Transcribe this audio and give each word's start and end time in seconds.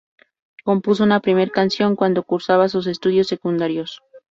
Compuso 0.63 1.03
una 1.03 1.19
primer 1.19 1.51
canción 1.51 1.95
cuando 1.95 2.23
cursaba 2.23 2.67
sus 2.69 2.87
estudios 2.87 3.27
secundarios. 3.27 4.01